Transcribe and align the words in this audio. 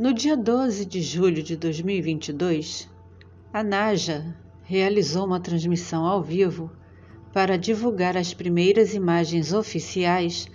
No 0.00 0.14
dia 0.14 0.34
12 0.34 0.86
de 0.86 1.02
julho 1.02 1.42
de 1.42 1.54
2022, 1.56 2.88
a 3.52 3.62
NASA 3.62 4.34
realizou 4.62 5.26
uma 5.26 5.38
transmissão 5.38 6.06
ao 6.06 6.22
vivo 6.22 6.70
para 7.34 7.58
divulgar 7.58 8.16
as 8.16 8.32
primeiras 8.32 8.94
imagens 8.94 9.52
oficiais 9.52 10.48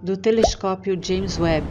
do 0.00 0.16
telescópio 0.16 0.96
James 1.02 1.36
Webb, 1.36 1.66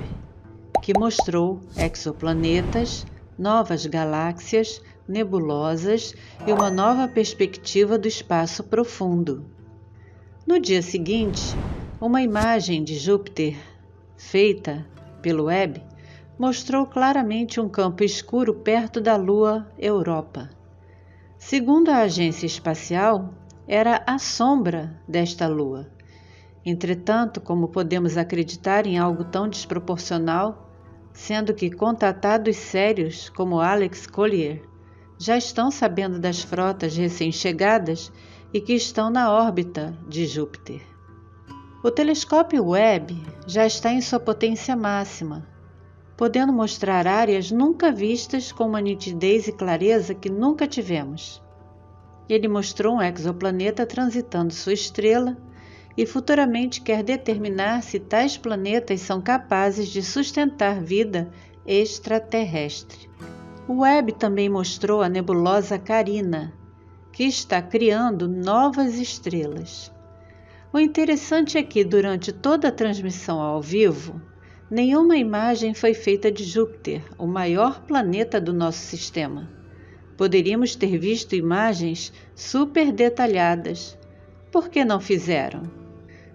que 0.84 0.92
mostrou 1.00 1.62
exoplanetas, 1.78 3.06
novas 3.40 3.86
galáxias, 3.86 4.82
nebulosas 5.08 6.14
e 6.46 6.52
uma 6.52 6.70
nova 6.70 7.08
perspectiva 7.08 7.98
do 7.98 8.10
espaço 8.10 8.62
profundo. 8.62 9.46
No 10.46 10.60
dia 10.60 10.82
seguinte, 10.82 11.56
uma 12.02 12.22
imagem 12.22 12.84
de 12.84 12.98
Júpiter, 12.98 13.56
feita 14.18 14.86
pelo 15.22 15.46
Webb, 15.46 15.91
mostrou 16.42 16.88
claramente 16.88 17.62
um 17.62 17.70
campo 17.70 18.04
escuro 18.04 18.52
perto 18.52 19.00
da 19.00 19.16
lua 19.16 19.72
Europa. 19.78 20.50
Segundo 21.38 21.90
a 21.90 21.98
agência 21.98 22.48
espacial, 22.48 23.32
era 23.68 24.04
a 24.08 24.18
sombra 24.18 25.00
desta 25.08 25.48
lua. 25.48 25.88
Entretanto, 26.66 27.40
como 27.40 27.68
podemos 27.68 28.18
acreditar 28.18 28.88
em 28.88 28.98
algo 28.98 29.24
tão 29.24 29.48
desproporcional, 29.48 30.68
sendo 31.14 31.54
que 31.54 31.70
contatados 31.70 32.56
sérios 32.58 33.30
como 33.30 33.60
Alex 33.60 34.08
Collier 34.08 34.64
já 35.20 35.38
estão 35.38 35.70
sabendo 35.70 36.18
das 36.18 36.42
frotas 36.42 36.98
recém-chegadas 36.98 38.12
e 38.52 38.60
que 38.60 38.74
estão 38.74 39.12
na 39.12 39.32
órbita 39.32 39.96
de 40.10 40.26
Júpiter. 40.26 40.82
O 41.84 41.92
telescópio 41.92 42.66
Webb 42.66 43.24
já 43.46 43.68
está 43.68 43.94
em 43.94 44.02
sua 44.02 44.20
potência 44.20 44.76
máxima, 44.76 45.52
podendo 46.22 46.54
mostrar 46.54 47.08
áreas 47.08 47.50
nunca 47.50 47.92
vistas 47.92 48.52
com 48.52 48.68
uma 48.68 48.80
nitidez 48.80 49.48
e 49.48 49.52
clareza 49.52 50.14
que 50.14 50.30
nunca 50.30 50.68
tivemos. 50.68 51.42
Ele 52.30 52.48
mostrou 52.48 52.98
um 52.98 53.02
exoplaneta 53.02 53.88
transitando 53.88 54.54
sua 54.54 54.74
estrela 54.74 55.36
e 55.98 56.06
futuramente 56.06 56.80
quer 56.80 57.02
determinar 57.02 57.82
se 57.82 58.00
tais 58.00 58.38
planetas 58.38 59.02
são 59.02 59.20
capazes 59.20 59.88
de 59.88 60.04
sustentar 60.04 60.80
vida 60.80 61.32
extraterrestre. 61.66 63.10
O 63.68 63.80
Webb 63.80 64.12
também 64.12 64.48
mostrou 64.48 65.02
a 65.02 65.10
nebulosa 65.10 65.80
Carina, 65.80 66.54
que 67.12 67.24
está 67.24 67.64
criando 67.64 68.28
novas 68.28 68.94
estrelas. 68.94 69.92
O 70.72 70.78
interessante 70.78 71.58
é 71.58 71.64
que, 71.64 71.84
durante 71.84 72.32
toda 72.32 72.68
a 72.68 72.72
transmissão 72.72 73.42
ao 73.42 73.60
vivo, 73.60 74.22
Nenhuma 74.74 75.18
imagem 75.18 75.74
foi 75.74 75.94
feita 75.94 76.32
de 76.32 76.46
Júpiter, 76.46 77.04
o 77.18 77.28
maior 77.28 77.82
planeta 77.82 78.40
do 78.40 78.54
nosso 78.54 78.80
sistema. 78.80 79.52
Poderíamos 80.16 80.78
ter 80.78 80.98
visto 80.98 81.36
imagens 81.36 82.14
super 82.34 82.90
detalhadas. 82.94 83.98
Por 84.50 84.70
que 84.70 84.86
não 84.86 85.02
fizeram? 85.02 85.64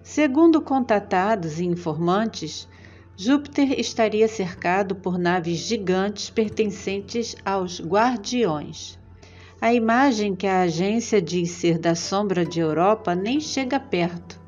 Segundo 0.03 0.61
contatados 0.61 1.59
e 1.59 1.65
informantes, 1.65 2.67
Júpiter 3.15 3.79
estaria 3.79 4.27
cercado 4.27 4.93
por 4.95 5.17
naves 5.17 5.57
gigantes 5.57 6.29
pertencentes 6.29 7.35
aos 7.43 7.81
Guardiões. 7.81 8.99
A 9.59 9.73
imagem 9.73 10.35
que 10.35 10.45
a 10.45 10.61
agência 10.61 11.19
diz 11.19 11.49
ser 11.49 11.79
da 11.79 11.95
sombra 11.95 12.45
de 12.45 12.59
Europa 12.59 13.15
nem 13.15 13.39
chega 13.39 13.79
perto. 13.79 14.39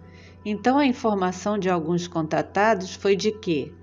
Então 0.45 0.77
a 0.77 0.85
informação 0.85 1.57
de 1.57 1.71
alguns 1.71 2.07
contatados 2.07 2.93
foi 2.93 3.15
de 3.15 3.31
que 3.31 3.78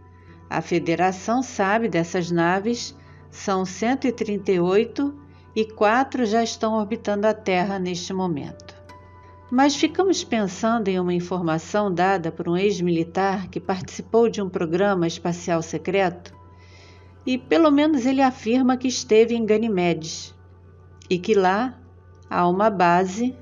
a 0.48 0.60
Federação 0.60 1.42
sabe 1.42 1.88
dessas 1.88 2.30
naves, 2.30 2.96
são 3.30 3.64
138 3.64 5.14
e 5.54 5.64
quatro 5.64 6.24
já 6.24 6.42
estão 6.42 6.74
orbitando 6.74 7.26
a 7.26 7.34
Terra 7.34 7.78
neste 7.78 8.12
momento. 8.12 8.74
Mas 9.50 9.76
ficamos 9.76 10.24
pensando 10.24 10.88
em 10.88 10.98
uma 10.98 11.14
informação 11.14 11.92
dada 11.92 12.32
por 12.32 12.48
um 12.48 12.56
ex-militar 12.56 13.48
que 13.48 13.60
participou 13.60 14.28
de 14.28 14.42
um 14.42 14.48
programa 14.48 15.06
espacial 15.06 15.62
secreto 15.62 16.34
e 17.24 17.36
pelo 17.36 17.70
menos 17.70 18.06
ele 18.06 18.22
afirma 18.22 18.76
que 18.76 18.88
esteve 18.88 19.34
em 19.34 19.44
Ganymedes 19.44 20.34
e 21.10 21.18
que 21.18 21.34
lá 21.34 21.78
há 22.30 22.48
uma 22.48 22.70
base 22.70 23.36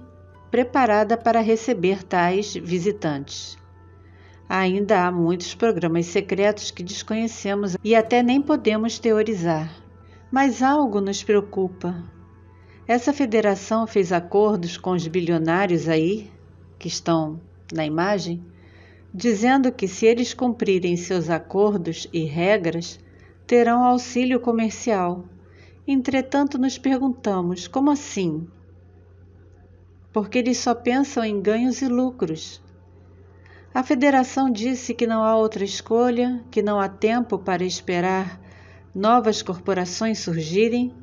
preparada 0.51 1.17
para 1.17 1.41
receber 1.41 2.03
tais 2.03 2.55
visitantes. 2.55 3.59
Ainda 4.49 5.07
há 5.07 5.11
muitos 5.11 5.55
programas 5.55 6.07
secretos 6.07 6.71
que 6.71 6.83
desconhecemos 6.83 7.77
e 7.83 7.95
até 7.95 8.23
nem 8.23 8.43
podemos 8.43 8.99
teorizar. 8.99 9.75
Mas 10.31 10.63
algo 10.63 11.01
nos 11.01 11.23
preocupa. 11.23 12.05
Essa 12.87 13.13
federação 13.13 13.87
fez 13.87 14.13
acordos 14.13 14.77
com 14.77 14.91
os 14.91 15.07
bilionários 15.07 15.89
aí, 15.89 16.31
que 16.79 16.89
estão 16.89 17.41
na 17.73 17.87
imagem, 17.87 18.45
dizendo 19.13 19.73
que 19.73 19.89
se 19.89 20.05
eles 20.05 20.35
cumprirem 20.35 20.97
seus 20.97 21.31
acordos 21.31 22.07
e 22.13 22.25
regras, 22.25 23.01
terão 23.47 23.85
auxílio 23.85 24.39
comercial. 24.39 25.25
Entretanto, 25.87 26.59
nos 26.59 26.77
perguntamos: 26.77 27.67
como 27.67 27.91
assim? 27.91 28.47
Porque 30.13 30.39
eles 30.39 30.59
só 30.59 30.75
pensam 30.75 31.25
em 31.25 31.41
ganhos 31.41 31.81
e 31.81 31.89
lucros. 31.89 32.63
A 33.75 33.83
federação 33.83 34.49
disse 34.49 34.95
que 34.95 35.05
não 35.05 35.25
há 35.25 35.37
outra 35.37 35.65
escolha, 35.65 36.45
que 36.49 36.63
não 36.63 36.79
há 36.79 36.89
tempo 36.89 37.37
para 37.37 37.65
esperar 37.65 38.41
novas 38.95 39.43
corporações 39.43 40.21
surgirem 40.21 40.95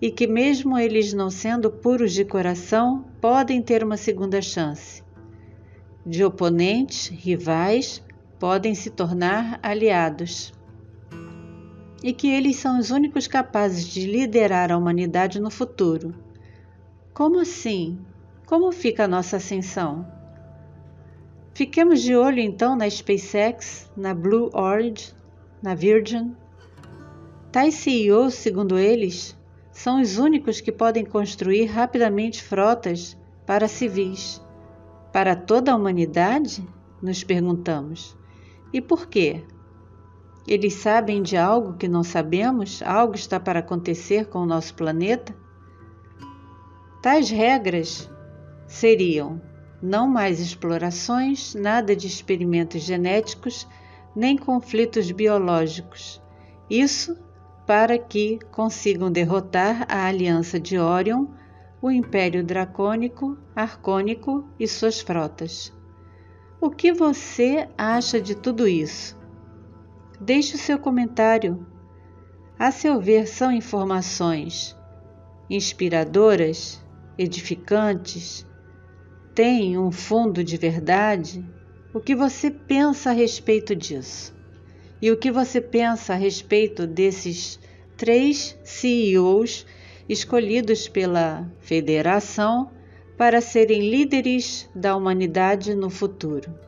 e 0.00 0.10
que, 0.10 0.26
mesmo 0.26 0.78
eles 0.78 1.12
não 1.12 1.28
sendo 1.28 1.70
puros 1.70 2.14
de 2.14 2.24
coração, 2.24 3.04
podem 3.20 3.60
ter 3.60 3.84
uma 3.84 3.98
segunda 3.98 4.40
chance. 4.40 5.02
De 6.06 6.24
oponentes, 6.24 7.08
rivais, 7.08 8.02
podem 8.38 8.74
se 8.74 8.88
tornar 8.88 9.60
aliados. 9.62 10.54
E 12.02 12.14
que 12.14 12.28
eles 12.28 12.56
são 12.56 12.78
os 12.78 12.90
únicos 12.90 13.26
capazes 13.26 13.86
de 13.86 14.10
liderar 14.10 14.72
a 14.72 14.78
humanidade 14.78 15.38
no 15.38 15.50
futuro. 15.50 16.14
Como 17.12 17.40
assim? 17.40 17.98
Como 18.46 18.72
fica 18.72 19.04
a 19.04 19.08
nossa 19.08 19.36
ascensão? 19.36 20.15
Fiquemos 21.56 22.02
de 22.02 22.14
olho 22.14 22.38
então 22.38 22.76
na 22.76 22.90
SpaceX, 22.90 23.90
na 23.96 24.12
Blue 24.12 24.50
Origin, 24.52 25.14
na 25.62 25.74
Virgin. 25.74 26.36
Tais 27.50 27.72
CEOs, 27.76 28.34
segundo 28.34 28.78
eles, 28.78 29.34
são 29.72 30.02
os 30.02 30.18
únicos 30.18 30.60
que 30.60 30.70
podem 30.70 31.02
construir 31.02 31.64
rapidamente 31.64 32.42
frotas 32.42 33.16
para 33.46 33.68
civis. 33.68 34.38
Para 35.14 35.34
toda 35.34 35.72
a 35.72 35.76
humanidade? 35.76 36.62
Nos 37.00 37.24
perguntamos. 37.24 38.14
E 38.70 38.82
por 38.82 39.06
quê? 39.06 39.42
Eles 40.46 40.74
sabem 40.74 41.22
de 41.22 41.38
algo 41.38 41.78
que 41.78 41.88
não 41.88 42.02
sabemos? 42.02 42.82
Algo 42.82 43.14
está 43.14 43.40
para 43.40 43.60
acontecer 43.60 44.26
com 44.26 44.40
o 44.40 44.46
nosso 44.46 44.74
planeta? 44.74 45.34
Tais 47.00 47.30
regras 47.30 48.10
seriam 48.66 49.40
não 49.82 50.08
mais 50.08 50.40
explorações, 50.40 51.54
nada 51.54 51.94
de 51.94 52.06
experimentos 52.06 52.82
genéticos, 52.82 53.66
nem 54.14 54.36
conflitos 54.36 55.10
biológicos. 55.10 56.22
Isso 56.70 57.16
para 57.66 57.98
que 57.98 58.38
consigam 58.52 59.10
derrotar 59.10 59.86
a 59.88 60.06
aliança 60.06 60.58
de 60.58 60.78
Orion, 60.78 61.26
o 61.82 61.90
Império 61.90 62.42
Dracônico, 62.44 63.36
Arcônico 63.54 64.48
e 64.58 64.66
suas 64.66 65.00
frotas. 65.00 65.72
O 66.60 66.70
que 66.70 66.92
você 66.92 67.68
acha 67.76 68.20
de 68.20 68.34
tudo 68.34 68.66
isso? 68.66 69.16
Deixe 70.20 70.54
o 70.54 70.58
seu 70.58 70.78
comentário. 70.78 71.66
A 72.58 72.70
seu 72.70 73.00
ver, 73.00 73.26
são 73.26 73.52
informações 73.52 74.74
inspiradoras, 75.50 76.82
edificantes, 77.18 78.45
tem 79.36 79.76
um 79.76 79.92
fundo 79.92 80.42
de 80.42 80.56
verdade, 80.56 81.44
o 81.92 82.00
que 82.00 82.16
você 82.16 82.50
pensa 82.50 83.10
a 83.10 83.12
respeito 83.12 83.76
disso? 83.76 84.34
E 85.00 85.10
o 85.10 85.16
que 85.18 85.30
você 85.30 85.60
pensa 85.60 86.14
a 86.14 86.16
respeito 86.16 86.86
desses 86.86 87.60
três 87.98 88.58
CEOs 88.64 89.66
escolhidos 90.08 90.88
pela 90.88 91.46
Federação 91.60 92.70
para 93.18 93.42
serem 93.42 93.90
líderes 93.90 94.70
da 94.74 94.96
humanidade 94.96 95.74
no 95.74 95.90
futuro? 95.90 96.58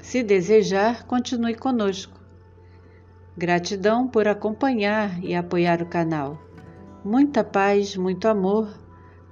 Se 0.00 0.22
desejar, 0.22 1.06
continue 1.06 1.54
conosco. 1.54 2.18
Gratidão 3.36 4.08
por 4.08 4.26
acompanhar 4.26 5.22
e 5.22 5.34
apoiar 5.34 5.82
o 5.82 5.86
canal. 5.86 6.40
Muita 7.04 7.44
paz, 7.44 7.94
muito 7.94 8.26
amor 8.26 8.81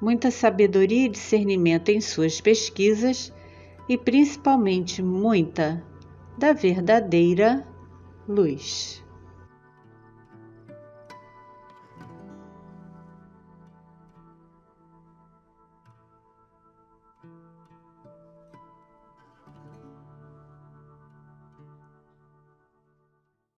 muita 0.00 0.31
sabedoria 0.31 1.06
e 1.06 1.08
discernimento 1.08 1.91
em 1.91 2.00
suas 2.00 2.41
pesquisas 2.41 3.32
e 3.88 3.99
principalmente 3.99 5.02
muita 5.02 5.85
da 6.38 6.52
verdadeira 6.52 7.67
luz. 8.26 9.00